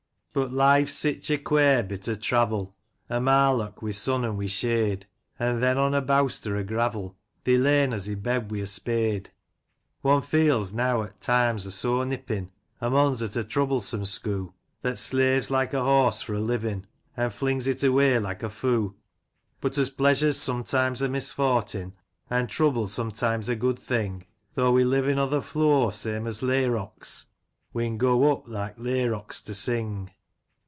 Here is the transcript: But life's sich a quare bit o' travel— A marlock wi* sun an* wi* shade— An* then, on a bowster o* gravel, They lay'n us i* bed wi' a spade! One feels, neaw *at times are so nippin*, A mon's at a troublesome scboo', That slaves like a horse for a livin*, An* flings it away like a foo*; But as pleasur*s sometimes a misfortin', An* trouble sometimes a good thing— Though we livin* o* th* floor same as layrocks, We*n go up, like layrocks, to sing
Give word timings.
But 0.33 0.53
life's 0.53 0.93
sich 0.93 1.29
a 1.29 1.37
quare 1.37 1.83
bit 1.83 2.07
o' 2.07 2.15
travel— 2.15 2.73
A 3.09 3.19
marlock 3.19 3.81
wi* 3.81 3.91
sun 3.91 4.23
an* 4.23 4.37
wi* 4.37 4.45
shade— 4.47 5.05
An* 5.39 5.59
then, 5.59 5.77
on 5.77 5.93
a 5.93 6.01
bowster 6.01 6.55
o* 6.55 6.63
gravel, 6.63 7.17
They 7.43 7.57
lay'n 7.57 7.93
us 7.93 8.07
i* 8.07 8.13
bed 8.15 8.49
wi' 8.49 8.59
a 8.59 8.65
spade! 8.65 9.31
One 9.99 10.21
feels, 10.21 10.71
neaw 10.71 11.03
*at 11.03 11.19
times 11.19 11.67
are 11.67 11.71
so 11.71 12.01
nippin*, 12.05 12.49
A 12.79 12.89
mon's 12.89 13.21
at 13.21 13.35
a 13.35 13.43
troublesome 13.43 14.03
scboo', 14.05 14.53
That 14.83 14.97
slaves 14.97 15.51
like 15.51 15.73
a 15.73 15.83
horse 15.83 16.21
for 16.21 16.33
a 16.35 16.39
livin*, 16.39 16.87
An* 17.17 17.29
flings 17.31 17.67
it 17.67 17.83
away 17.83 18.17
like 18.17 18.41
a 18.41 18.49
foo*; 18.49 18.95
But 19.59 19.77
as 19.77 19.89
pleasur*s 19.89 20.37
sometimes 20.37 21.01
a 21.01 21.09
misfortin', 21.09 21.93
An* 22.29 22.47
trouble 22.47 22.87
sometimes 22.87 23.49
a 23.49 23.57
good 23.57 23.77
thing— 23.79 24.23
Though 24.55 24.71
we 24.71 24.85
livin* 24.85 25.19
o* 25.19 25.29
th* 25.29 25.43
floor 25.43 25.91
same 25.91 26.25
as 26.25 26.39
layrocks, 26.39 27.25
We*n 27.73 27.97
go 27.97 28.31
up, 28.31 28.47
like 28.47 28.77
layrocks, 28.77 29.43
to 29.43 29.53
sing 29.53 30.09